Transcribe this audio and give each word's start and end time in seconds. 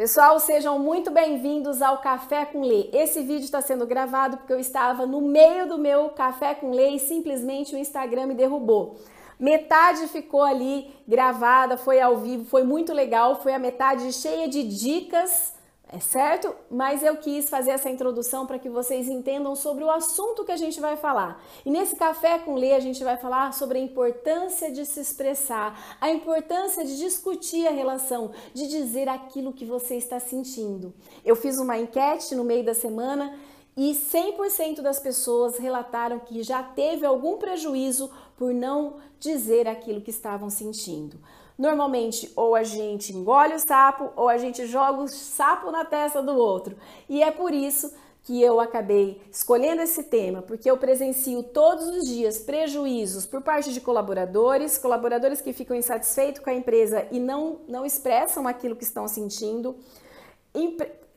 Pessoal, 0.00 0.40
sejam 0.40 0.78
muito 0.78 1.10
bem-vindos 1.10 1.82
ao 1.82 1.98
Café 1.98 2.46
com 2.46 2.62
Lê. 2.62 2.88
Esse 2.90 3.20
vídeo 3.20 3.44
está 3.44 3.60
sendo 3.60 3.86
gravado 3.86 4.38
porque 4.38 4.50
eu 4.54 4.58
estava 4.58 5.04
no 5.04 5.20
meio 5.20 5.68
do 5.68 5.76
meu 5.76 6.08
Café 6.08 6.54
com 6.54 6.70
Lê 6.70 6.92
e 6.92 6.98
simplesmente 6.98 7.74
o 7.74 7.78
Instagram 7.78 8.28
me 8.28 8.34
derrubou. 8.34 8.96
Metade 9.38 10.08
ficou 10.08 10.40
ali 10.40 10.90
gravada, 11.06 11.76
foi 11.76 12.00
ao 12.00 12.16
vivo, 12.16 12.46
foi 12.46 12.64
muito 12.64 12.94
legal, 12.94 13.42
foi 13.42 13.52
a 13.52 13.58
metade 13.58 14.10
cheia 14.14 14.48
de 14.48 14.62
dicas 14.62 15.52
é 15.92 15.98
certo? 15.98 16.54
Mas 16.70 17.02
eu 17.02 17.16
quis 17.16 17.50
fazer 17.50 17.72
essa 17.72 17.90
introdução 17.90 18.46
para 18.46 18.60
que 18.60 18.68
vocês 18.68 19.08
entendam 19.08 19.56
sobre 19.56 19.82
o 19.82 19.90
assunto 19.90 20.44
que 20.44 20.52
a 20.52 20.56
gente 20.56 20.80
vai 20.80 20.96
falar. 20.96 21.42
E 21.66 21.70
nesse 21.70 21.96
café 21.96 22.38
com 22.38 22.54
Lê 22.54 22.74
a 22.74 22.80
gente 22.80 23.02
vai 23.02 23.16
falar 23.16 23.52
sobre 23.52 23.76
a 23.76 23.82
importância 23.82 24.70
de 24.70 24.86
se 24.86 25.00
expressar, 25.00 25.96
a 26.00 26.08
importância 26.08 26.84
de 26.84 26.96
discutir 26.96 27.66
a 27.66 27.72
relação, 27.72 28.30
de 28.54 28.68
dizer 28.68 29.08
aquilo 29.08 29.52
que 29.52 29.64
você 29.64 29.96
está 29.96 30.20
sentindo. 30.20 30.94
Eu 31.24 31.34
fiz 31.34 31.58
uma 31.58 31.76
enquete 31.76 32.36
no 32.36 32.44
meio 32.44 32.64
da 32.64 32.74
semana 32.74 33.36
e 33.76 33.92
100% 33.92 34.82
das 34.82 35.00
pessoas 35.00 35.58
relataram 35.58 36.20
que 36.20 36.44
já 36.44 36.62
teve 36.62 37.04
algum 37.04 37.36
prejuízo 37.36 38.08
por 38.36 38.54
não 38.54 38.98
dizer 39.18 39.66
aquilo 39.66 40.00
que 40.00 40.10
estavam 40.10 40.50
sentindo. 40.50 41.18
Normalmente, 41.60 42.32
ou 42.34 42.54
a 42.54 42.62
gente 42.62 43.12
engole 43.12 43.52
o 43.52 43.58
sapo 43.58 44.10
ou 44.16 44.30
a 44.30 44.38
gente 44.38 44.64
joga 44.64 45.02
o 45.02 45.06
sapo 45.08 45.70
na 45.70 45.84
testa 45.84 46.22
do 46.22 46.34
outro. 46.34 46.74
E 47.06 47.22
é 47.22 47.30
por 47.30 47.52
isso 47.52 47.92
que 48.22 48.40
eu 48.40 48.58
acabei 48.58 49.20
escolhendo 49.30 49.82
esse 49.82 50.04
tema, 50.04 50.40
porque 50.40 50.70
eu 50.70 50.78
presencio 50.78 51.42
todos 51.42 51.86
os 51.86 52.06
dias 52.06 52.38
prejuízos 52.38 53.26
por 53.26 53.42
parte 53.42 53.74
de 53.74 53.80
colaboradores, 53.82 54.78
colaboradores 54.78 55.42
que 55.42 55.52
ficam 55.52 55.76
insatisfeitos 55.76 56.42
com 56.42 56.48
a 56.48 56.54
empresa 56.54 57.06
e 57.10 57.20
não, 57.20 57.58
não 57.68 57.84
expressam 57.84 58.48
aquilo 58.48 58.74
que 58.74 58.84
estão 58.84 59.06
sentindo, 59.06 59.76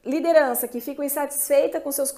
liderança 0.05 0.67
que 0.67 0.81
ficam 0.81 1.05
insatisfeita 1.05 1.79
com 1.79 1.89
seus 1.89 2.13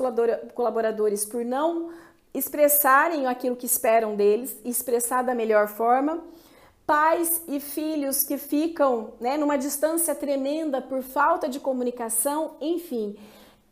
colaboradores 0.55 1.27
por 1.27 1.45
não 1.45 1.91
expressarem 2.33 3.27
aquilo 3.27 3.55
que 3.55 3.67
esperam 3.67 4.15
deles 4.15 4.57
expressar 4.65 5.21
da 5.21 5.35
melhor 5.35 5.67
forma 5.67 6.23
pais 6.85 7.41
e 7.47 7.59
filhos 7.59 8.23
que 8.23 8.37
ficam 8.37 9.13
né, 9.19 9.37
numa 9.37 9.57
distância 9.57 10.13
tremenda 10.13 10.81
por 10.81 11.01
falta 11.01 11.49
de 11.49 11.59
comunicação, 11.59 12.55
enfim. 12.61 13.17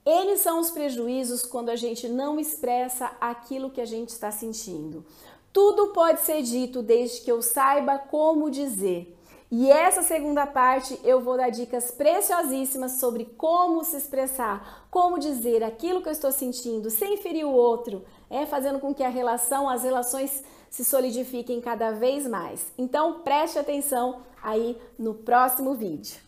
Eles 0.06 0.42
são 0.42 0.59
os 0.59 0.69
prejuízos 0.69 1.44
quando 1.44 1.69
a 1.69 1.75
gente 1.75 2.09
não 2.09 2.39
expressa 2.39 3.11
aquilo 3.22 3.69
que 3.69 3.80
a 3.80 3.86
gente 3.86 4.09
está 4.09 4.31
sentindo. 4.31 5.06
Tudo 5.53 5.89
pode 5.89 6.22
ser 6.22 6.41
dito 6.41 6.81
desde 6.81 7.22
que 7.22 7.31
eu 7.31 7.41
saiba 7.41 7.97
como 7.97 8.50
dizer. 8.50 9.16
E 9.56 9.69
essa 9.69 10.02
segunda 10.02 10.47
parte 10.47 11.00
eu 11.03 11.22
vou 11.22 11.38
dar 11.38 11.52
dicas 11.52 11.91
preciosíssimas 11.91 12.94
sobre 12.94 13.25
como 13.38 13.84
se 13.84 13.95
expressar, 13.95 14.88
como 14.89 15.19
dizer 15.19 15.64
aquilo 15.64 16.02
que 16.02 16.09
eu 16.09 16.11
estou 16.11 16.31
sentindo 16.31 16.89
sem 16.89 17.17
ferir 17.17 17.45
o 17.45 17.53
outro, 17.53 18.03
é 18.31 18.47
fazendo 18.47 18.80
com 18.80 18.95
que 18.95 19.03
a 19.03 19.09
relação, 19.09 19.69
as 19.69 19.84
relações 19.84 20.44
se 20.73 20.83
solidifiquem 20.83 21.61
cada 21.61 21.91
vez 21.91 22.25
mais. 22.25 22.73
Então 22.75 23.19
preste 23.19 23.59
atenção 23.59 24.23
aí 24.41 24.75
no 24.97 25.13
próximo 25.13 25.75
vídeo. 25.75 26.19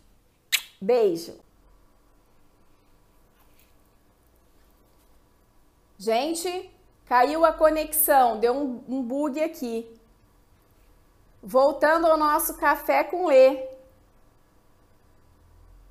Beijo! 0.80 1.34
Gente, 5.98 6.70
caiu 7.08 7.44
a 7.44 7.54
conexão, 7.54 8.40
deu 8.40 8.54
um, 8.54 8.84
um 8.88 9.02
bug 9.02 9.42
aqui. 9.42 9.92
Voltando 11.42 12.06
ao 12.06 12.16
nosso 12.16 12.56
café 12.58 13.04
com 13.04 13.26
Lê. 13.26 13.68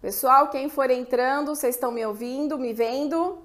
Pessoal, 0.01 0.49
quem 0.51 0.69
for 0.69 0.93
entrando, 0.93 1.57
vocês 1.57 1.75
estão 1.75 1.91
me 1.91 2.07
ouvindo, 2.07 2.57
me 2.57 2.73
vendo? 2.73 3.44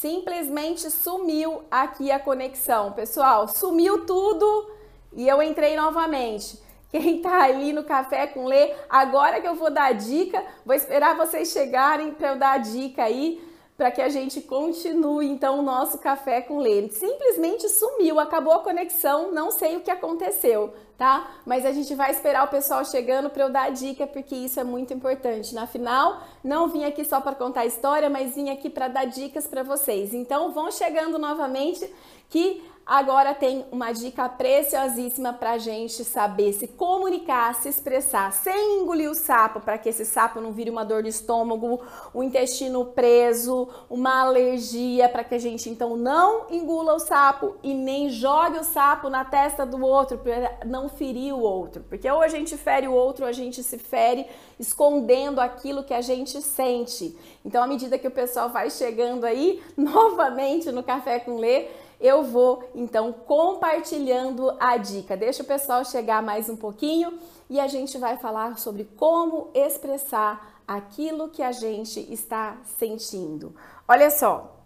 Simplesmente 0.00 0.90
sumiu 0.90 1.62
aqui 1.70 2.10
a 2.10 2.18
conexão. 2.18 2.92
Pessoal, 2.92 3.46
sumiu 3.48 4.06
tudo 4.06 4.70
e 5.12 5.28
eu 5.28 5.42
entrei 5.42 5.76
novamente. 5.76 6.58
Quem 6.90 7.20
tá 7.20 7.42
ali 7.42 7.74
no 7.74 7.84
café 7.84 8.26
com 8.26 8.46
Lê, 8.46 8.72
agora 8.88 9.42
que 9.42 9.46
eu 9.46 9.54
vou 9.54 9.70
dar 9.70 9.90
a 9.90 9.92
dica, 9.92 10.42
vou 10.64 10.74
esperar 10.74 11.16
vocês 11.16 11.52
chegarem 11.52 12.12
para 12.12 12.30
eu 12.30 12.38
dar 12.38 12.52
a 12.52 12.58
dica 12.58 13.04
aí 13.04 13.46
para 13.76 13.90
que 13.90 14.00
a 14.00 14.08
gente 14.08 14.40
continue 14.40 15.26
então 15.26 15.58
o 15.58 15.62
nosso 15.62 15.98
café 15.98 16.40
com 16.40 16.58
Lê. 16.58 16.88
Simplesmente 16.88 17.68
sumiu, 17.68 18.18
acabou 18.18 18.54
a 18.54 18.60
conexão, 18.60 19.32
não 19.32 19.50
sei 19.50 19.76
o 19.76 19.80
que 19.80 19.90
aconteceu, 19.90 20.72
tá? 21.00 21.30
Mas 21.46 21.64
a 21.64 21.72
gente 21.72 21.94
vai 21.94 22.10
esperar 22.10 22.44
o 22.44 22.48
pessoal 22.48 22.84
chegando 22.84 23.30
para 23.30 23.44
eu 23.44 23.50
dar 23.50 23.68
a 23.68 23.70
dica, 23.70 24.06
porque 24.06 24.34
isso 24.36 24.60
é 24.60 24.64
muito 24.64 24.92
importante. 24.92 25.54
Na 25.54 25.66
final, 25.66 26.22
não 26.44 26.68
vim 26.68 26.84
aqui 26.84 27.06
só 27.06 27.22
para 27.22 27.34
contar 27.34 27.62
a 27.62 27.66
história, 27.66 28.10
mas 28.10 28.34
vim 28.34 28.50
aqui 28.50 28.68
para 28.68 28.86
dar 28.86 29.06
dicas 29.06 29.46
para 29.46 29.62
vocês. 29.62 30.12
Então, 30.12 30.52
vão 30.52 30.70
chegando 30.70 31.18
novamente 31.18 31.90
que 32.28 32.62
Agora 32.90 33.36
tem 33.36 33.64
uma 33.70 33.92
dica 33.92 34.28
preciosíssima 34.28 35.32
para 35.32 35.52
a 35.52 35.58
gente 35.58 36.02
saber 36.02 36.52
se 36.52 36.66
comunicar, 36.66 37.54
se 37.54 37.68
expressar, 37.68 38.32
sem 38.32 38.80
engolir 38.80 39.08
o 39.08 39.14
sapo, 39.14 39.60
para 39.60 39.78
que 39.78 39.90
esse 39.90 40.04
sapo 40.04 40.40
não 40.40 40.50
vire 40.50 40.70
uma 40.70 40.84
dor 40.84 41.00
no 41.00 41.08
estômago, 41.08 41.80
o 42.12 42.20
intestino 42.20 42.84
preso, 42.86 43.68
uma 43.88 44.22
alergia, 44.22 45.08
para 45.08 45.22
que 45.22 45.36
a 45.36 45.38
gente 45.38 45.70
então 45.70 45.96
não 45.96 46.48
engula 46.50 46.94
o 46.94 46.98
sapo 46.98 47.54
e 47.62 47.72
nem 47.72 48.10
jogue 48.10 48.58
o 48.58 48.64
sapo 48.64 49.08
na 49.08 49.24
testa 49.24 49.64
do 49.64 49.80
outro, 49.80 50.18
para 50.18 50.58
não 50.66 50.88
ferir 50.88 51.32
o 51.32 51.38
outro. 51.38 51.84
Porque 51.88 52.10
ou 52.10 52.20
a 52.20 52.26
gente 52.26 52.56
fere 52.56 52.88
o 52.88 52.92
outro, 52.92 53.22
ou 53.22 53.28
a 53.28 53.32
gente 53.32 53.62
se 53.62 53.78
fere 53.78 54.26
escondendo 54.60 55.40
aquilo 55.40 55.82
que 55.82 55.94
a 55.94 56.02
gente 56.02 56.40
sente. 56.42 57.16
Então, 57.42 57.62
à 57.62 57.66
medida 57.66 57.98
que 57.98 58.06
o 58.06 58.10
pessoal 58.10 58.50
vai 58.50 58.70
chegando 58.70 59.24
aí, 59.24 59.62
novamente 59.74 60.70
no 60.70 60.82
Café 60.82 61.18
com 61.18 61.38
Lê, 61.38 61.68
eu 61.98 62.22
vou 62.22 62.62
então 62.74 63.10
compartilhando 63.12 64.54
a 64.60 64.76
dica. 64.76 65.16
Deixa 65.16 65.42
o 65.42 65.46
pessoal 65.46 65.82
chegar 65.84 66.22
mais 66.22 66.50
um 66.50 66.56
pouquinho 66.56 67.18
e 67.48 67.58
a 67.58 67.66
gente 67.66 67.96
vai 67.96 68.18
falar 68.18 68.58
sobre 68.58 68.84
como 68.96 69.48
expressar 69.54 70.62
aquilo 70.68 71.30
que 71.30 71.42
a 71.42 71.52
gente 71.52 72.00
está 72.12 72.58
sentindo. 72.78 73.54
Olha 73.88 74.10
só, 74.10 74.56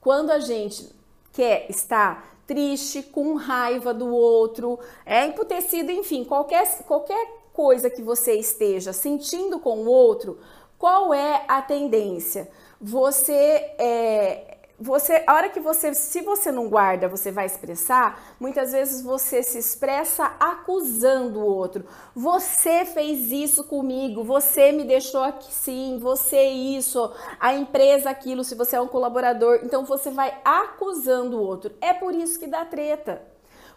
quando 0.00 0.30
a 0.30 0.38
gente 0.38 0.88
quer 1.32 1.66
estar 1.70 2.36
triste, 2.46 3.02
com 3.02 3.34
raiva 3.34 3.94
do 3.94 4.14
outro, 4.14 4.78
é 5.06 5.26
emputecido, 5.26 5.90
enfim, 5.90 6.24
qualquer, 6.24 6.66
qualquer 6.84 7.43
coisa 7.54 7.88
que 7.88 8.02
você 8.02 8.34
esteja 8.34 8.92
sentindo 8.92 9.58
com 9.58 9.78
o 9.78 9.86
outro, 9.88 10.38
qual 10.76 11.14
é 11.14 11.44
a 11.48 11.62
tendência? 11.62 12.50
Você 12.78 13.32
é, 13.78 14.54
você, 14.78 15.22
a 15.24 15.34
hora 15.34 15.48
que 15.48 15.60
você, 15.60 15.94
se 15.94 16.20
você 16.20 16.50
não 16.50 16.68
guarda, 16.68 17.08
você 17.08 17.30
vai 17.30 17.46
expressar, 17.46 18.34
muitas 18.40 18.72
vezes 18.72 19.02
você 19.02 19.40
se 19.40 19.56
expressa 19.56 20.34
acusando 20.40 21.40
o 21.40 21.46
outro. 21.46 21.84
Você 22.14 22.84
fez 22.84 23.30
isso 23.30 23.64
comigo, 23.64 24.24
você 24.24 24.72
me 24.72 24.82
deixou 24.82 25.22
aqui 25.22 25.52
sim, 25.52 25.98
você 26.00 26.48
isso, 26.48 27.12
a 27.38 27.54
empresa 27.54 28.10
aquilo, 28.10 28.42
se 28.42 28.56
você 28.56 28.74
é 28.74 28.80
um 28.80 28.88
colaborador. 28.88 29.60
Então 29.62 29.84
você 29.84 30.10
vai 30.10 30.36
acusando 30.44 31.38
o 31.38 31.42
outro. 31.42 31.72
É 31.80 31.94
por 31.94 32.12
isso 32.12 32.38
que 32.38 32.48
dá 32.48 32.64
treta. 32.64 33.33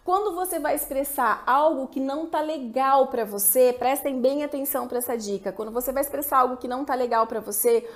Quando 0.08 0.34
você 0.34 0.58
vai 0.58 0.74
expressar 0.74 1.42
algo 1.46 1.86
que 1.86 2.00
não 2.00 2.24
tá 2.24 2.40
legal 2.40 3.08
para 3.08 3.26
você, 3.26 3.76
prestem 3.78 4.18
bem 4.18 4.42
atenção 4.42 4.88
para 4.88 4.96
essa 4.96 5.18
dica. 5.18 5.52
Quando 5.52 5.70
você 5.70 5.92
vai 5.92 6.00
expressar 6.00 6.38
algo 6.38 6.56
que 6.56 6.66
não 6.66 6.82
tá 6.82 6.94
legal 6.94 7.26
para 7.26 7.40
você, 7.40 7.86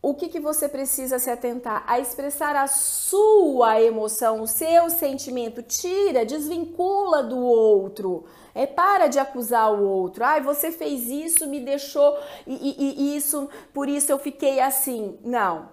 o 0.00 0.14
que, 0.14 0.30
que 0.30 0.40
você 0.40 0.70
precisa 0.70 1.18
se 1.18 1.30
atentar? 1.30 1.84
A 1.86 2.00
expressar 2.00 2.56
a 2.56 2.66
sua 2.66 3.78
emoção, 3.78 4.40
o 4.40 4.46
seu 4.46 4.88
sentimento. 4.88 5.62
Tira, 5.62 6.24
desvincula 6.24 7.22
do 7.22 7.36
outro. 7.36 8.24
É 8.54 8.64
para 8.64 9.08
de 9.08 9.18
acusar 9.18 9.70
o 9.70 9.86
outro. 9.86 10.24
Ai, 10.24 10.40
você 10.40 10.72
fez 10.72 11.10
isso, 11.10 11.46
me 11.46 11.60
deixou 11.60 12.18
e, 12.46 12.54
e, 12.54 13.02
e 13.02 13.16
isso, 13.18 13.50
por 13.74 13.86
isso 13.86 14.10
eu 14.10 14.18
fiquei 14.18 14.60
assim. 14.60 15.18
Não. 15.22 15.68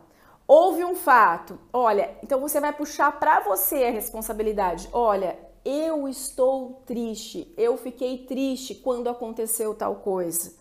Houve 0.46 0.84
um 0.84 0.96
fato. 0.96 1.58
Olha, 1.72 2.18
então 2.22 2.42
você 2.42 2.60
vai 2.60 2.74
puxar 2.74 3.18
para 3.18 3.40
você 3.40 3.86
a 3.86 3.92
responsabilidade. 3.92 4.90
Olha, 4.92 5.47
eu 5.68 6.08
estou 6.08 6.82
triste. 6.86 7.54
Eu 7.58 7.76
fiquei 7.78 8.20
triste 8.20 8.76
quando 8.76 9.10
aconteceu 9.10 9.76
tal 9.76 9.98
coisa. 9.98 10.54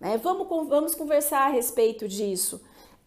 Né? 0.00 0.16
Vamos, 0.16 0.48
vamos 0.68 0.94
conversar 0.94 1.46
a 1.46 1.48
respeito 1.48 2.08
disso 2.08 2.60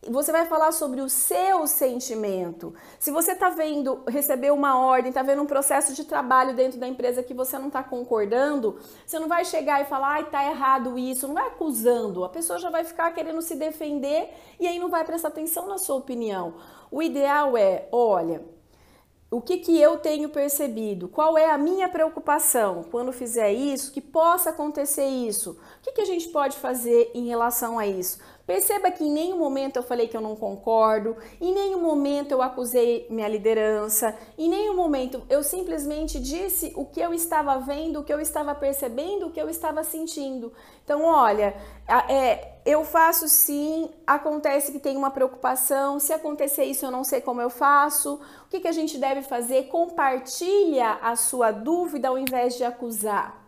você 0.10 0.32
vai 0.32 0.46
falar 0.46 0.72
sobre 0.72 1.02
o 1.02 1.10
seu 1.10 1.68
sentimento. 1.68 2.74
Se 3.00 3.12
você 3.12 3.32
está 3.32 3.50
vendo, 3.50 4.04
recebeu 4.08 4.54
uma 4.54 4.80
ordem, 4.80 5.10
está 5.10 5.24
vendo 5.24 5.42
um 5.42 5.46
processo 5.46 5.94
de 5.94 6.06
trabalho 6.06 6.56
dentro 6.56 6.80
da 6.80 6.88
empresa 6.88 7.24
que 7.24 7.34
você 7.34 7.58
não 7.58 7.68
está 7.68 7.84
concordando, 7.84 8.80
você 9.06 9.20
não 9.20 9.28
vai 9.28 9.44
chegar 9.44 9.82
e 9.82 9.86
falar, 9.86 10.14
ai, 10.14 10.30
tá 10.30 10.46
errado 10.46 10.98
isso, 10.98 11.28
não 11.28 11.34
vai 11.34 11.48
acusando. 11.48 12.24
A 12.24 12.30
pessoa 12.30 12.60
já 12.60 12.70
vai 12.70 12.84
ficar 12.84 13.12
querendo 13.12 13.42
se 13.42 13.56
defender 13.56 14.30
e 14.60 14.68
aí 14.68 14.80
não 14.80 14.90
vai 14.90 15.04
prestar 15.04 15.30
atenção 15.30 15.68
na 15.68 15.78
sua 15.78 15.96
opinião. 15.96 16.56
O 16.90 17.02
ideal 17.02 17.58
é, 17.58 17.88
olha, 17.92 18.46
o 19.30 19.42
que, 19.42 19.58
que 19.58 19.78
eu 19.80 19.98
tenho 19.98 20.30
percebido? 20.30 21.10
Qual 21.10 21.38
é 21.38 21.50
a 21.50 21.58
minha 21.58 21.90
preocupação 21.90 22.86
quando 22.90 23.12
fizer 23.12 23.52
isso? 23.52 23.92
Que 23.92 24.00
possa 24.00 24.52
acontecer 24.52 25.06
isso? 25.06 25.52
O 25.52 25.82
que, 25.82 25.92
que 25.92 26.02
a 26.02 26.06
gente 26.06 26.30
pode 26.30 26.56
fazer 26.56 27.12
em 27.14 27.28
relação 27.28 27.78
a 27.78 27.86
isso? 27.86 28.20
Perceba 28.46 28.90
que 28.90 29.04
em 29.04 29.12
nenhum 29.12 29.38
momento 29.38 29.76
eu 29.76 29.84
falei 29.84 30.08
que 30.08 30.16
eu 30.16 30.22
não 30.22 30.34
concordo, 30.34 31.18
em 31.42 31.54
nenhum 31.54 31.82
momento 31.82 32.32
eu 32.32 32.42
acusei 32.42 33.06
minha 33.10 33.28
liderança, 33.28 34.18
em 34.38 34.48
nenhum 34.48 34.74
momento 34.74 35.22
eu 35.30 35.44
simplesmente 35.44 36.18
disse 36.18 36.72
o 36.78 36.86
que 36.86 37.02
eu 37.02 37.14
estava 37.14 37.60
vendo, 37.60 38.00
o 38.00 38.06
que 38.06 38.14
eu 38.14 38.22
estava 38.22 38.56
percebendo, 38.56 39.28
o 39.28 39.32
que 39.32 39.42
eu 39.42 39.50
estava 39.50 39.84
sentindo. 39.84 40.54
Então, 40.86 41.04
olha, 41.04 41.54
é, 42.08 42.54
eu 42.68 42.84
faço 42.84 43.30
sim, 43.30 43.90
acontece 44.06 44.74
que 44.74 44.80
tem 44.80 44.98
uma 44.98 45.10
preocupação, 45.10 46.02
se 46.02 46.12
acontecer 46.12 46.66
isso 46.66 46.86
eu 46.86 46.92
não 46.92 47.02
sei 47.02 47.22
como 47.22 47.40
eu 47.40 47.50
faço, 47.50 48.16
o 48.16 48.50
que, 48.50 48.60
que 48.60 48.68
a 48.68 48.74
gente 48.74 48.98
deve 48.98 49.22
fazer? 49.22 49.70
Compartilha 49.70 50.96
a 51.02 51.16
sua 51.16 51.50
dúvida 51.52 52.10
ao 52.10 52.18
invés 52.18 52.58
de 52.58 52.66
acusar. 52.66 53.42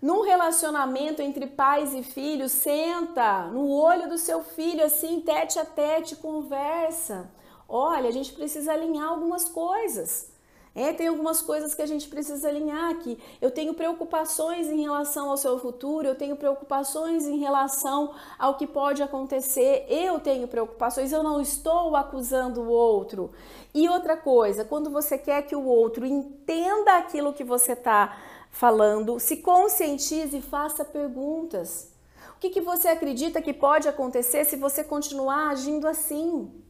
Num 0.00 0.22
relacionamento 0.22 1.20
entre 1.20 1.48
pais 1.48 1.92
e 1.94 2.04
filhos, 2.04 2.52
senta 2.52 3.48
no 3.48 3.68
olho 3.68 4.08
do 4.08 4.16
seu 4.16 4.44
filho, 4.44 4.84
assim, 4.84 5.20
tete 5.20 5.58
a 5.58 5.64
tete, 5.64 6.14
conversa. 6.14 7.28
Olha, 7.68 8.08
a 8.08 8.12
gente 8.12 8.34
precisa 8.34 8.72
alinhar 8.72 9.08
algumas 9.08 9.46
coisas. 9.46 10.30
É, 10.74 10.92
tem 10.92 11.06
algumas 11.06 11.40
coisas 11.40 11.72
que 11.72 11.82
a 11.82 11.86
gente 11.86 12.08
precisa 12.08 12.48
alinhar 12.48 12.90
aqui. 12.90 13.16
Eu 13.40 13.50
tenho 13.50 13.74
preocupações 13.74 14.66
em 14.66 14.82
relação 14.82 15.30
ao 15.30 15.36
seu 15.36 15.56
futuro, 15.56 16.08
eu 16.08 16.16
tenho 16.16 16.34
preocupações 16.34 17.26
em 17.26 17.38
relação 17.38 18.12
ao 18.36 18.56
que 18.56 18.66
pode 18.66 19.00
acontecer, 19.00 19.86
eu 19.88 20.18
tenho 20.18 20.48
preocupações, 20.48 21.12
eu 21.12 21.22
não 21.22 21.40
estou 21.40 21.94
acusando 21.94 22.62
o 22.62 22.68
outro. 22.68 23.30
E 23.72 23.88
outra 23.88 24.16
coisa, 24.16 24.64
quando 24.64 24.90
você 24.90 25.16
quer 25.16 25.42
que 25.42 25.54
o 25.54 25.64
outro 25.64 26.04
entenda 26.04 26.96
aquilo 26.96 27.32
que 27.32 27.44
você 27.44 27.72
está 27.72 28.18
falando, 28.50 29.20
se 29.20 29.36
conscientize 29.36 30.36
e 30.36 30.42
faça 30.42 30.84
perguntas. 30.84 31.92
O 32.36 32.40
que, 32.40 32.50
que 32.50 32.60
você 32.60 32.88
acredita 32.88 33.40
que 33.40 33.52
pode 33.52 33.88
acontecer 33.88 34.44
se 34.44 34.56
você 34.56 34.82
continuar 34.82 35.50
agindo 35.50 35.86
assim? 35.86 36.63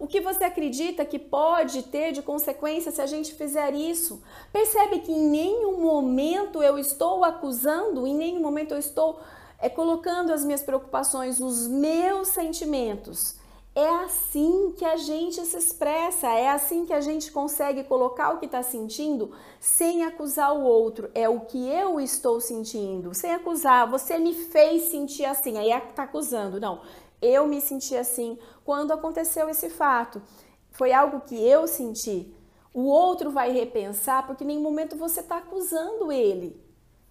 O 0.00 0.06
que 0.06 0.20
você 0.20 0.42
acredita 0.42 1.04
que 1.04 1.18
pode 1.18 1.84
ter 1.84 2.10
de 2.10 2.22
consequência 2.22 2.90
se 2.90 3.00
a 3.00 3.06
gente 3.06 3.34
fizer 3.34 3.72
isso? 3.74 4.20
Percebe 4.52 4.98
que 4.98 5.12
em 5.12 5.28
nenhum 5.28 5.80
momento 5.80 6.60
eu 6.62 6.78
estou 6.78 7.22
acusando, 7.22 8.06
em 8.06 8.14
nenhum 8.14 8.40
momento 8.40 8.72
eu 8.72 8.78
estou 8.78 9.20
é, 9.60 9.68
colocando 9.68 10.32
as 10.32 10.44
minhas 10.44 10.62
preocupações, 10.62 11.38
os 11.38 11.68
meus 11.68 12.28
sentimentos 12.28 13.38
é 13.74 13.88
assim 14.04 14.74
que 14.76 14.84
a 14.84 14.96
gente 14.96 15.40
se 15.46 15.56
expressa, 15.56 16.26
é 16.28 16.48
assim 16.48 16.84
que 16.84 16.92
a 16.92 17.00
gente 17.00 17.30
consegue 17.30 17.84
colocar 17.84 18.30
o 18.30 18.38
que 18.38 18.46
está 18.46 18.62
sentindo 18.62 19.30
sem 19.60 20.04
acusar 20.04 20.52
o 20.54 20.64
outro. 20.64 21.10
É 21.14 21.28
o 21.28 21.40
que 21.40 21.68
eu 21.68 22.00
estou 22.00 22.40
sentindo, 22.40 23.14
sem 23.14 23.32
acusar. 23.32 23.88
Você 23.88 24.18
me 24.18 24.34
fez 24.34 24.90
sentir 24.90 25.24
assim, 25.24 25.56
aí 25.56 25.70
está 25.70 26.02
acusando. 26.02 26.58
Não, 26.58 26.80
eu 27.20 27.46
me 27.46 27.60
senti 27.60 27.96
assim 27.96 28.38
quando 28.64 28.92
aconteceu 28.92 29.48
esse 29.48 29.70
fato. 29.70 30.22
Foi 30.70 30.92
algo 30.92 31.20
que 31.20 31.34
eu 31.34 31.66
senti. 31.66 32.34
O 32.72 32.82
outro 32.86 33.30
vai 33.30 33.50
repensar 33.50 34.26
porque 34.26 34.44
em 34.44 34.46
nenhum 34.46 34.62
momento 34.62 34.96
você 34.96 35.20
está 35.20 35.38
acusando 35.38 36.12
ele. 36.12 36.60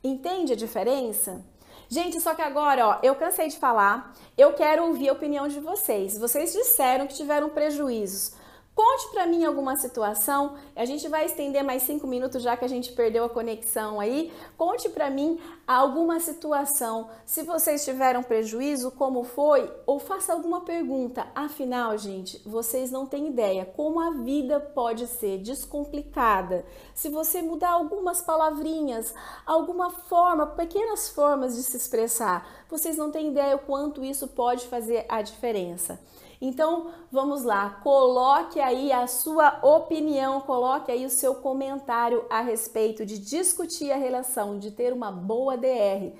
Entende 0.03 0.53
a 0.53 0.55
diferença? 0.55 1.43
Gente, 1.89 2.21
só 2.21 2.35
que 2.35 2.41
agora, 2.41 2.87
ó, 2.87 2.99
eu 3.01 3.15
cansei 3.15 3.47
de 3.47 3.57
falar, 3.57 4.13
eu 4.37 4.53
quero 4.53 4.85
ouvir 4.85 5.09
a 5.09 5.13
opinião 5.13 5.47
de 5.47 5.59
vocês. 5.59 6.17
Vocês 6.17 6.53
disseram 6.53 7.07
que 7.07 7.15
tiveram 7.15 7.49
prejuízos. 7.49 8.33
Conte 8.79 9.09
para 9.09 9.27
mim 9.27 9.43
alguma 9.43 9.75
situação. 9.75 10.55
A 10.73 10.85
gente 10.85 11.05
vai 11.09 11.25
estender 11.25 11.61
mais 11.61 11.83
cinco 11.83 12.07
minutos 12.07 12.41
já 12.41 12.55
que 12.55 12.63
a 12.63 12.67
gente 12.69 12.93
perdeu 12.93 13.25
a 13.25 13.29
conexão 13.29 13.99
aí. 13.99 14.31
Conte 14.57 14.87
para 14.87 15.09
mim 15.09 15.37
alguma 15.67 16.17
situação. 16.21 17.09
Se 17.25 17.43
vocês 17.43 17.83
tiveram 17.83 18.23
prejuízo, 18.23 18.89
como 18.91 19.25
foi? 19.25 19.69
Ou 19.85 19.99
faça 19.99 20.31
alguma 20.31 20.61
pergunta. 20.61 21.27
Afinal, 21.35 21.97
gente, 21.97 22.41
vocês 22.47 22.89
não 22.89 23.05
têm 23.05 23.27
ideia 23.27 23.65
como 23.65 23.99
a 23.99 24.11
vida 24.11 24.61
pode 24.61 25.07
ser 25.07 25.39
descomplicada. 25.39 26.65
Se 26.95 27.09
você 27.09 27.41
mudar 27.41 27.71
algumas 27.71 28.21
palavrinhas, 28.21 29.13
alguma 29.45 29.89
forma, 29.89 30.47
pequenas 30.47 31.09
formas 31.09 31.57
de 31.57 31.63
se 31.63 31.75
expressar, 31.75 32.47
vocês 32.69 32.95
não 32.95 33.11
têm 33.11 33.27
ideia 33.27 33.57
o 33.57 33.59
quanto 33.59 34.05
isso 34.05 34.25
pode 34.25 34.67
fazer 34.67 35.05
a 35.09 35.21
diferença. 35.21 35.99
Então, 36.41 36.91
vamos 37.11 37.43
lá, 37.43 37.81
coloque 37.83 38.61
aí 38.61 38.93
a 38.93 39.07
sua 39.07 39.59
opinião, 39.61 40.39
coloque 40.39 40.89
aí 40.89 41.05
o 41.05 41.09
seu 41.09 41.35
comentário 41.35 42.25
a 42.29 42.39
respeito 42.39 43.05
de 43.05 43.19
discutir 43.19 43.91
a 43.91 43.97
relação, 43.97 44.57
de 44.57 44.71
ter 44.71 44.93
uma 44.93 45.11
boa 45.11 45.57
DR. 45.57 46.13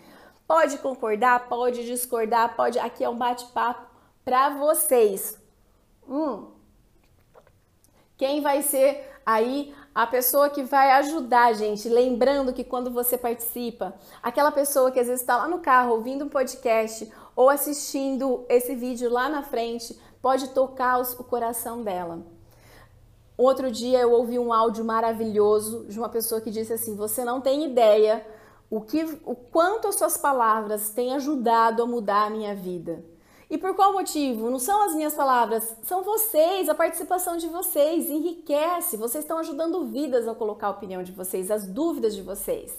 Pode 0.46 0.78
concordar, 0.80 1.48
pode 1.48 1.86
discordar, 1.86 2.56
pode. 2.56 2.78
Aqui 2.80 3.04
é 3.04 3.10
um 3.10 3.18
bate-papo 3.18 3.88
para 4.26 4.50
vocês. 4.50 5.40
Hum. 6.08 6.48
Quem 8.18 8.42
vai 8.42 8.62
ser 8.62 9.10
aí 9.26 9.74
a 9.96 10.06
pessoa 10.06 10.50
que 10.50 10.64
vai 10.64 10.92
ajudar, 10.94 11.54
gente? 11.54 11.88
Lembrando 11.88 12.52
que 12.52 12.64
quando 12.64 12.92
você 12.92 13.18
participa, 13.18 13.94
aquela 14.22 14.52
pessoa 14.52 14.92
que 14.92 15.00
às 15.00 15.08
vezes 15.08 15.22
está 15.22 15.38
lá 15.38 15.48
no 15.48 15.60
carro 15.60 15.92
ouvindo 15.92 16.26
um 16.26 16.30
podcast 16.30 17.10
ou 17.36 17.50
assistindo 17.50 18.46
esse 18.50 18.76
vídeo 18.76 19.10
lá 19.10 19.30
na 19.30 19.44
frente, 19.44 19.98
pode 20.22 20.50
tocar 20.50 21.00
o 21.00 21.24
coração 21.24 21.84
dela. 21.84 22.20
Outro 23.38 23.72
dia 23.72 24.00
eu 24.00 24.12
ouvi 24.12 24.38
um 24.38 24.52
áudio 24.52 24.84
maravilhoso 24.84 25.86
de 25.86 25.98
uma 25.98 26.10
pessoa 26.10 26.42
que 26.42 26.52
disse 26.52 26.74
assim: 26.74 26.96
"Você 26.96 27.24
não 27.24 27.40
tem 27.40 27.66
ideia 27.66 28.26
o 28.70 28.82
que 28.82 29.04
o 29.26 29.36
quanto 29.36 29.88
as 29.88 29.96
suas 29.96 30.18
palavras 30.18 30.90
têm 30.90 31.14
ajudado 31.14 31.82
a 31.82 31.88
mudar 31.88 32.28
a 32.28 32.30
minha 32.30 32.54
vida". 32.54 33.04
E 33.50 33.58
por 33.58 33.74
qual 33.76 33.94
motivo? 33.94 34.50
Não 34.50 34.60
são 34.60 34.84
as 34.84 34.94
minhas 34.94 35.16
palavras, 35.16 35.76
são 35.82 36.04
vocês, 36.04 36.70
a 36.70 36.76
participação 36.76 37.36
de 37.36 37.48
vocês 37.48 38.08
enriquece. 38.08 38.96
Vocês 38.96 39.24
estão 39.24 39.40
ajudando 39.40 39.86
vidas 39.86 40.28
a 40.28 40.36
colocar 40.36 40.68
a 40.68 40.72
opinião 40.72 41.02
de 41.02 41.12
vocês, 41.12 41.50
as 41.50 41.66
dúvidas 41.66 42.16
de 42.16 42.22
vocês. 42.22 42.72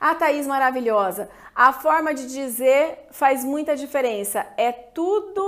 A 0.00 0.14
Thaís 0.14 0.46
maravilhosa. 0.46 1.28
A 1.54 1.72
forma 1.72 2.14
de 2.14 2.28
dizer 2.28 3.08
faz 3.10 3.44
muita 3.44 3.76
diferença. 3.76 4.46
É 4.56 4.72
tudo 4.72 5.42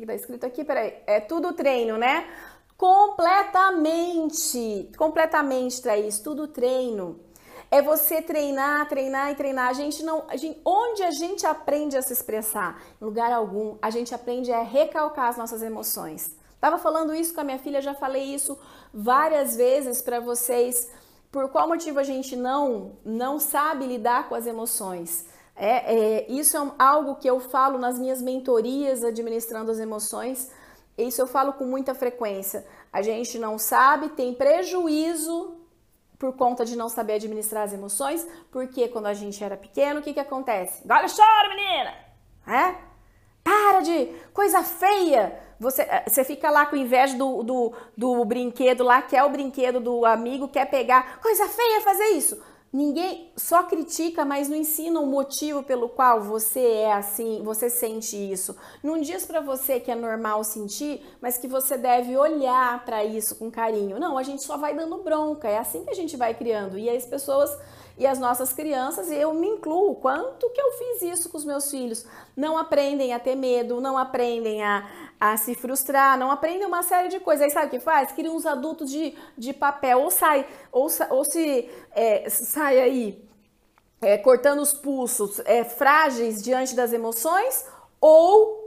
que 0.00 0.04
está 0.04 0.14
escrito 0.14 0.44
aqui? 0.44 0.64
Peraí. 0.64 0.94
É 1.06 1.20
tudo 1.20 1.52
treino, 1.52 1.96
né? 1.96 2.28
Completamente. 2.76 4.90
Completamente, 4.96 5.80
Thaís. 5.82 6.18
Tudo 6.18 6.48
treino. 6.48 7.20
É 7.70 7.82
você 7.82 8.22
treinar, 8.22 8.88
treinar 8.88 9.32
e 9.32 9.34
treinar. 9.34 9.68
A 9.68 9.72
gente 9.72 10.02
não. 10.02 10.24
A 10.28 10.36
gente, 10.36 10.60
onde 10.64 11.02
a 11.02 11.10
gente 11.10 11.46
aprende 11.46 11.96
a 11.96 12.02
se 12.02 12.12
expressar? 12.12 12.80
Em 13.00 13.04
lugar 13.04 13.32
algum, 13.32 13.76
a 13.82 13.90
gente 13.90 14.14
aprende 14.14 14.52
a 14.52 14.62
recalcar 14.62 15.28
as 15.28 15.36
nossas 15.36 15.62
emoções. 15.62 16.36
Tava 16.60 16.78
falando 16.78 17.14
isso 17.14 17.34
com 17.34 17.40
a 17.40 17.44
minha 17.44 17.58
filha, 17.58 17.82
já 17.82 17.94
falei 17.94 18.34
isso 18.34 18.58
várias 18.92 19.56
vezes 19.56 20.00
para 20.00 20.20
vocês. 20.20 20.90
Por 21.30 21.50
qual 21.50 21.68
motivo 21.68 21.98
a 21.98 22.04
gente 22.04 22.36
não 22.36 22.92
não 23.04 23.38
sabe 23.38 23.86
lidar 23.86 24.28
com 24.28 24.34
as 24.34 24.46
emoções? 24.46 25.26
É, 25.56 25.94
é, 25.94 26.26
isso 26.30 26.56
é 26.56 26.70
algo 26.78 27.16
que 27.16 27.28
eu 27.28 27.40
falo 27.40 27.78
nas 27.78 27.98
minhas 27.98 28.20
mentorias 28.20 29.02
administrando 29.02 29.70
as 29.70 29.78
emoções. 29.78 30.50
Isso 30.98 31.20
eu 31.20 31.26
falo 31.26 31.54
com 31.54 31.64
muita 31.64 31.94
frequência. 31.94 32.66
A 32.92 33.00
gente 33.00 33.38
não 33.38 33.58
sabe, 33.58 34.10
tem 34.10 34.34
prejuízo 34.34 35.56
por 36.18 36.34
conta 36.34 36.64
de 36.64 36.76
não 36.76 36.88
saber 36.88 37.14
administrar 37.14 37.64
as 37.64 37.72
emoções, 37.72 38.26
porque 38.50 38.88
quando 38.88 39.06
a 39.06 39.14
gente 39.14 39.42
era 39.42 39.56
pequeno, 39.56 40.00
o 40.00 40.02
que, 40.02 40.14
que 40.14 40.20
acontece? 40.20 40.82
Agora 40.84 41.06
chora, 41.08 41.48
menina! 41.48 41.94
É? 42.46 42.74
Para 43.44 43.80
de 43.80 44.06
coisa 44.32 44.62
feia! 44.62 45.38
Você, 45.58 45.82
eh, 45.82 46.04
você 46.06 46.24
fica 46.24 46.50
lá 46.50 46.66
com 46.66 46.76
inveja 46.76 47.16
do, 47.16 47.42
do, 47.42 47.72
do 47.96 48.24
brinquedo 48.24 48.82
lá, 48.82 49.02
quer 49.02 49.24
o 49.24 49.30
brinquedo 49.30 49.80
do 49.80 50.04
amigo, 50.04 50.48
quer 50.48 50.66
pegar. 50.66 51.18
Coisa 51.20 51.46
feia 51.48 51.80
fazer 51.80 52.08
isso! 52.10 52.42
Ninguém 52.72 53.32
só 53.36 53.62
critica, 53.62 54.24
mas 54.24 54.48
não 54.48 54.56
ensina 54.56 55.00
o 55.00 55.06
motivo 55.06 55.62
pelo 55.62 55.88
qual 55.88 56.20
você 56.20 56.60
é 56.60 56.92
assim, 56.92 57.40
você 57.42 57.70
sente 57.70 58.16
isso. 58.16 58.56
Não 58.82 59.00
diz 59.00 59.24
para 59.24 59.40
você 59.40 59.80
que 59.80 59.90
é 59.90 59.94
normal 59.94 60.44
sentir, 60.44 61.00
mas 61.20 61.38
que 61.38 61.48
você 61.48 61.78
deve 61.78 62.16
olhar 62.16 62.84
para 62.84 63.04
isso 63.04 63.36
com 63.36 63.50
carinho. 63.50 63.98
Não, 63.98 64.18
a 64.18 64.22
gente 64.22 64.42
só 64.42 64.56
vai 64.56 64.74
dando 64.74 64.98
bronca, 64.98 65.48
é 65.48 65.58
assim 65.58 65.84
que 65.84 65.90
a 65.90 65.94
gente 65.94 66.16
vai 66.16 66.34
criando. 66.34 66.76
E 66.76 66.90
as 66.90 67.06
pessoas 67.06 67.56
e 67.98 68.06
as 68.06 68.18
nossas 68.18 68.52
crianças, 68.52 69.10
e 69.10 69.14
eu 69.14 69.32
me 69.32 69.46
incluo, 69.46 69.94
quanto 69.94 70.50
que 70.50 70.60
eu 70.60 70.72
fiz 70.72 71.02
isso 71.02 71.30
com 71.30 71.38
os 71.38 71.44
meus 71.44 71.70
filhos? 71.70 72.06
Não 72.36 72.58
aprendem 72.58 73.14
a 73.14 73.18
ter 73.18 73.34
medo, 73.34 73.80
não 73.80 73.96
aprendem 73.96 74.62
a, 74.62 74.86
a 75.18 75.36
se 75.38 75.54
frustrar, 75.54 76.18
não 76.18 76.30
aprendem 76.30 76.66
uma 76.66 76.82
série 76.82 77.08
de 77.08 77.18
coisas. 77.20 77.44
Aí 77.44 77.50
sabe 77.50 77.66
o 77.68 77.70
que 77.70 77.80
faz? 77.80 78.12
Cria 78.12 78.30
uns 78.30 78.44
adultos 78.44 78.90
de, 78.90 79.14
de 79.36 79.54
papel, 79.54 80.00
ou 80.00 80.10
sai, 80.10 80.46
ou, 80.70 80.88
ou 81.10 81.24
se 81.24 81.70
é, 81.92 82.28
sai 82.28 82.78
aí 82.80 83.26
é, 84.02 84.18
cortando 84.18 84.60
os 84.60 84.74
pulsos, 84.74 85.40
é, 85.46 85.64
frágeis 85.64 86.42
diante 86.42 86.74
das 86.76 86.92
emoções, 86.92 87.64
ou 88.00 88.64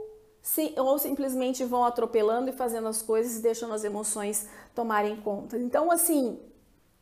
ou 0.78 0.98
simplesmente 0.98 1.64
vão 1.64 1.84
atropelando 1.84 2.48
e 2.48 2.52
fazendo 2.52 2.88
as 2.88 3.02
coisas 3.02 3.36
e 3.36 3.42
deixando 3.42 3.74
as 3.74 3.84
emoções 3.84 4.48
tomarem 4.74 5.16
conta. 5.20 5.58
Então, 5.58 5.90
assim, 5.90 6.40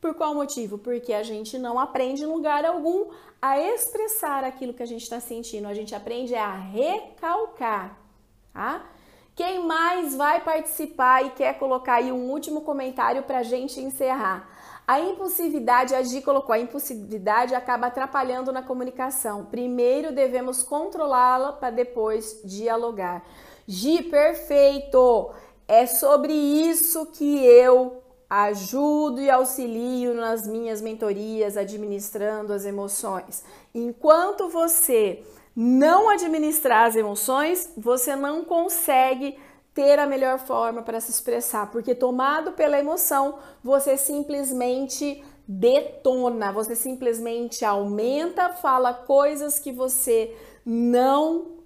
por 0.01 0.13
qual 0.13 0.33
motivo? 0.33 0.77
Porque 0.77 1.13
a 1.13 1.23
gente 1.23 1.57
não 1.57 1.77
aprende 1.77 2.23
em 2.23 2.27
lugar 2.27 2.63
algum 2.65 3.07
a 3.41 3.59
expressar 3.59 4.43
aquilo 4.43 4.73
que 4.73 4.83
a 4.83 4.85
gente 4.85 5.03
está 5.03 5.19
sentindo. 5.19 5.67
A 5.67 5.73
gente 5.73 5.93
aprende 5.93 6.35
a 6.35 6.53
recalcar, 6.55 7.97
tá? 8.53 8.85
Quem 9.35 9.65
mais 9.65 10.15
vai 10.15 10.41
participar 10.41 11.25
e 11.25 11.29
quer 11.31 11.57
colocar 11.57 11.95
aí 11.95 12.11
um 12.11 12.29
último 12.29 12.61
comentário 12.61 13.23
para 13.23 13.39
a 13.39 13.43
gente 13.43 13.79
encerrar? 13.79 14.49
A 14.85 14.99
impulsividade, 14.99 15.93
a 15.93 16.01
Gi 16.01 16.21
colocou, 16.21 16.51
a 16.51 16.59
impulsividade 16.59 17.53
acaba 17.53 17.87
atrapalhando 17.87 18.51
na 18.51 18.63
comunicação. 18.63 19.45
Primeiro 19.45 20.11
devemos 20.11 20.63
controlá-la 20.63 21.53
para 21.53 21.69
depois 21.69 22.41
dialogar. 22.43 23.23
Gi, 23.67 24.03
perfeito! 24.03 25.29
É 25.67 25.85
sobre 25.85 26.33
isso 26.33 27.05
que 27.11 27.45
eu 27.45 28.01
ajudo 28.29 29.19
e 29.19 29.29
auxilio 29.29 30.13
nas 30.13 30.45
minhas 30.45 30.81
mentorias, 30.81 31.57
administrando 31.57 32.53
as 32.53 32.65
emoções. 32.65 33.43
Enquanto 33.73 34.49
você 34.49 35.23
não 35.55 36.09
administrar 36.09 36.85
as 36.85 36.95
emoções, 36.95 37.73
você 37.75 38.15
não 38.15 38.45
consegue 38.45 39.37
ter 39.73 39.97
a 39.97 40.05
melhor 40.05 40.39
forma 40.39 40.81
para 40.81 40.99
se 40.99 41.09
expressar, 41.09 41.71
porque 41.71 41.95
tomado 41.95 42.51
pela 42.51 42.77
emoção, 42.77 43.39
você 43.63 43.97
simplesmente 43.97 45.23
detona, 45.47 46.51
você 46.51 46.75
simplesmente 46.75 47.65
aumenta, 47.65 48.49
fala 48.49 48.93
coisas 48.93 49.59
que 49.59 49.71
você 49.71 50.35
não 50.65 51.57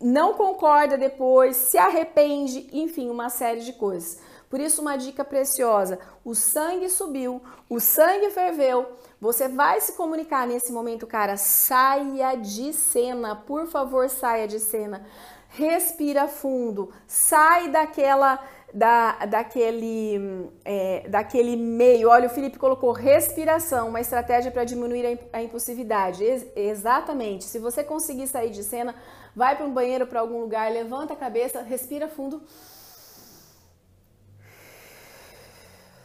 não 0.00 0.34
concorda 0.34 0.98
depois, 0.98 1.56
se 1.56 1.78
arrepende, 1.78 2.68
enfim, 2.72 3.08
uma 3.08 3.30
série 3.30 3.60
de 3.60 3.72
coisas. 3.72 4.20
Por 4.54 4.60
isso, 4.60 4.82
uma 4.82 4.94
dica 4.94 5.24
preciosa: 5.24 5.98
o 6.24 6.32
sangue 6.32 6.88
subiu, 6.88 7.42
o 7.68 7.80
sangue 7.80 8.30
ferveu. 8.30 8.86
Você 9.20 9.48
vai 9.48 9.80
se 9.80 9.94
comunicar 9.94 10.46
nesse 10.46 10.70
momento, 10.70 11.08
cara. 11.08 11.36
Saia 11.36 12.36
de 12.36 12.72
cena, 12.72 13.34
por 13.34 13.66
favor, 13.66 14.08
saia 14.08 14.46
de 14.46 14.60
cena. 14.60 15.04
Respira 15.48 16.28
fundo, 16.28 16.92
sai 17.04 17.68
daquela 17.68 18.38
da, 18.72 19.26
daquele, 19.26 20.48
é, 20.64 21.08
daquele 21.08 21.56
meio. 21.56 22.08
Olha, 22.08 22.28
o 22.28 22.30
Felipe 22.30 22.56
colocou 22.56 22.92
respiração, 22.92 23.88
uma 23.88 24.00
estratégia 24.00 24.52
para 24.52 24.62
diminuir 24.62 25.18
a 25.32 25.42
impulsividade. 25.42 26.22
Ex 26.22 26.46
exatamente. 26.54 27.42
Se 27.42 27.58
você 27.58 27.82
conseguir 27.82 28.28
sair 28.28 28.50
de 28.50 28.62
cena, 28.62 28.94
vai 29.34 29.56
para 29.56 29.66
um 29.66 29.72
banheiro, 29.72 30.06
para 30.06 30.20
algum 30.20 30.40
lugar, 30.40 30.70
levanta 30.70 31.12
a 31.12 31.16
cabeça, 31.16 31.60
respira 31.60 32.06
fundo 32.06 32.40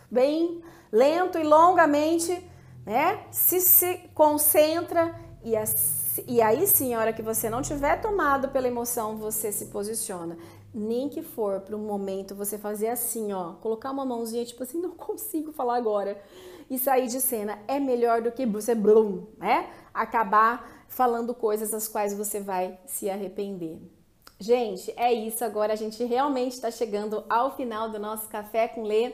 bem 0.09 0.61
lento 0.91 1.37
e 1.37 1.43
longamente, 1.43 2.43
né? 2.85 3.25
Se 3.31 3.61
se 3.61 3.97
concentra 4.13 5.15
e, 5.43 5.53
e 6.27 6.41
aí 6.41 6.65
sim, 6.67 6.93
a 6.93 6.99
hora 6.99 7.13
que 7.13 7.21
você 7.21 7.49
não 7.49 7.61
tiver 7.61 8.01
tomado 8.01 8.49
pela 8.49 8.67
emoção, 8.67 9.17
você 9.17 9.51
se 9.51 9.67
posiciona. 9.67 10.37
Nem 10.73 11.09
que 11.09 11.21
for 11.23 11.61
para 11.61 11.75
um 11.75 11.85
momento 11.85 12.35
você 12.35 12.57
fazer 12.57 12.89
assim, 12.89 13.33
ó, 13.33 13.53
colocar 13.53 13.91
uma 13.91 14.05
mãozinha 14.05 14.45
tipo 14.45 14.63
assim, 14.63 14.79
não 14.81 14.91
consigo 14.91 15.51
falar 15.51 15.77
agora 15.77 16.21
e 16.69 16.77
sair 16.77 17.07
de 17.07 17.19
cena 17.19 17.57
é 17.67 17.79
melhor 17.79 18.21
do 18.21 18.31
que 18.31 18.45
você 18.45 18.75
blum, 18.75 19.25
né? 19.37 19.69
Acabar 19.93 20.85
falando 20.87 21.33
coisas 21.33 21.71
das 21.71 21.87
quais 21.87 22.13
você 22.13 22.39
vai 22.39 22.79
se 22.85 23.09
arrepender. 23.09 23.79
Gente, 24.39 24.93
é 24.95 25.11
isso. 25.11 25.43
Agora 25.43 25.73
a 25.73 25.75
gente 25.75 26.03
realmente 26.03 26.53
está 26.53 26.71
chegando 26.71 27.25
ao 27.29 27.55
final 27.55 27.89
do 27.89 27.99
nosso 27.99 28.29
café 28.29 28.67
com 28.67 28.83
Lê. 28.83 29.13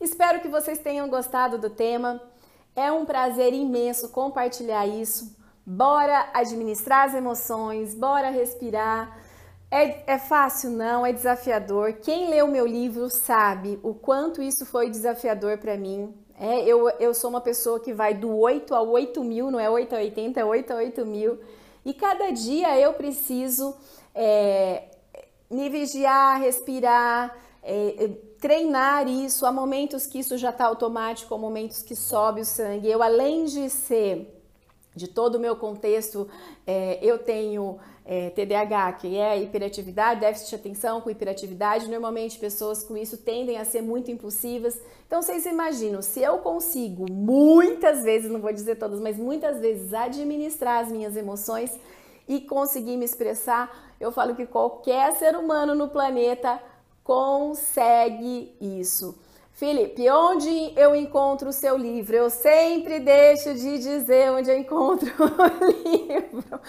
Espero 0.00 0.40
que 0.40 0.48
vocês 0.48 0.78
tenham 0.78 1.08
gostado 1.08 1.58
do 1.58 1.70
tema. 1.70 2.20
É 2.74 2.92
um 2.92 3.06
prazer 3.06 3.54
imenso 3.54 4.10
compartilhar 4.10 4.86
isso. 4.86 5.34
Bora 5.64 6.30
administrar 6.34 7.08
as 7.08 7.14
emoções, 7.14 7.94
bora 7.94 8.30
respirar. 8.30 9.18
É, 9.70 10.14
é 10.14 10.18
fácil? 10.18 10.70
Não, 10.70 11.04
é 11.04 11.12
desafiador. 11.12 11.94
Quem 11.94 12.28
leu 12.28 12.46
meu 12.46 12.66
livro 12.66 13.08
sabe 13.10 13.80
o 13.82 13.94
quanto 13.94 14.42
isso 14.42 14.64
foi 14.66 14.90
desafiador 14.90 15.58
para 15.58 15.76
mim. 15.76 16.14
É, 16.38 16.60
eu, 16.64 16.88
eu 17.00 17.14
sou 17.14 17.30
uma 17.30 17.40
pessoa 17.40 17.80
que 17.80 17.92
vai 17.94 18.12
do 18.12 18.36
8 18.36 18.74
a 18.74 18.82
8 18.82 19.24
mil, 19.24 19.50
não 19.50 19.58
é 19.58 19.68
8 19.70 19.94
a 19.94 19.98
80, 19.98 20.38
é 20.38 20.44
8 20.44 20.72
a 20.72 20.76
8 20.76 21.06
mil. 21.06 21.40
E 21.84 21.94
cada 21.94 22.30
dia 22.30 22.78
eu 22.78 22.92
preciso 22.92 23.74
é, 24.14 24.84
me 25.50 25.68
vigiar, 25.70 26.40
respirar, 26.40 27.34
é, 27.68 28.08
treinar 28.40 29.08
isso. 29.08 29.44
Há 29.44 29.52
momentos 29.52 30.06
que 30.06 30.18
isso 30.18 30.38
já 30.38 30.50
está 30.50 30.66
automático, 30.66 31.34
há 31.34 31.38
momentos 31.38 31.82
que 31.82 31.96
sobe 31.96 32.42
o 32.42 32.44
sangue. 32.44 32.88
Eu, 32.88 33.02
além 33.02 33.44
de 33.44 33.68
ser 33.68 34.32
de 34.94 35.08
todo 35.08 35.34
o 35.34 35.40
meu 35.40 35.56
contexto, 35.56 36.26
é, 36.66 36.98
eu 37.02 37.18
tenho 37.18 37.78
é, 38.04 38.30
TDAH, 38.30 38.92
que 38.94 39.18
é 39.18 39.42
hiperatividade, 39.42 40.20
déficit 40.20 40.50
de 40.50 40.54
atenção 40.54 41.00
com 41.00 41.10
hiperatividade. 41.10 41.90
Normalmente, 41.90 42.38
pessoas 42.38 42.84
com 42.84 42.96
isso 42.96 43.18
tendem 43.18 43.58
a 43.58 43.64
ser 43.64 43.82
muito 43.82 44.10
impulsivas. 44.10 44.80
Então, 45.06 45.20
vocês 45.20 45.44
imaginam, 45.44 46.00
se 46.00 46.22
eu 46.22 46.38
consigo 46.38 47.04
muitas 47.10 48.04
vezes, 48.04 48.30
não 48.30 48.40
vou 48.40 48.52
dizer 48.52 48.76
todas, 48.76 49.00
mas 49.00 49.18
muitas 49.18 49.60
vezes 49.60 49.92
administrar 49.92 50.84
as 50.84 50.90
minhas 50.90 51.16
emoções 51.16 51.78
e 52.28 52.40
conseguir 52.40 52.96
me 52.96 53.04
expressar, 53.04 53.94
eu 54.00 54.10
falo 54.10 54.34
que 54.34 54.46
qualquer 54.46 55.12
ser 55.16 55.36
humano 55.36 55.74
no 55.74 55.88
planeta 55.88 56.60
consegue 57.06 58.52
isso. 58.60 59.16
Felipe, 59.52 60.10
onde 60.10 60.72
eu 60.76 60.94
encontro 60.94 61.48
o 61.48 61.52
seu 61.52 61.78
livro? 61.78 62.14
Eu 62.14 62.28
sempre 62.28 62.98
deixo 63.00 63.54
de 63.54 63.78
dizer 63.78 64.30
onde 64.32 64.50
eu 64.50 64.58
encontro 64.58 65.08
o 65.16 65.88
livro. 65.88 66.60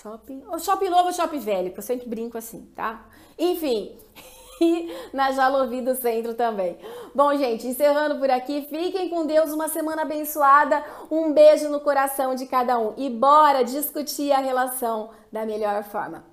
Shopping. 0.00 0.44
O 0.48 0.58
shopping 0.60 0.88
novo 0.90 1.06
ou 1.06 1.12
shopping 1.12 1.40
velho, 1.40 1.72
que 1.72 1.78
eu 1.78 1.82
sempre 1.82 2.08
brinco 2.08 2.38
assim, 2.38 2.70
tá? 2.74 3.06
Enfim. 3.38 3.98
E 4.60 4.92
na 5.12 5.30
Jalovi 5.30 5.80
do 5.80 5.94
Centro 5.94 6.34
também. 6.34 6.76
Bom, 7.14 7.32
gente, 7.36 7.64
encerrando 7.68 8.18
por 8.18 8.28
aqui, 8.28 8.66
fiquem 8.68 9.08
com 9.08 9.24
Deus, 9.24 9.52
uma 9.52 9.68
semana 9.68 10.02
abençoada, 10.02 10.84
um 11.08 11.32
beijo 11.32 11.68
no 11.68 11.78
coração 11.78 12.34
de 12.34 12.44
cada 12.44 12.76
um 12.76 12.92
e 12.96 13.08
bora 13.08 13.62
discutir 13.62 14.32
a 14.32 14.40
relação 14.40 15.10
da 15.30 15.46
melhor 15.46 15.84
forma. 15.84 16.24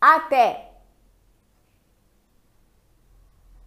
Até! 0.00 0.71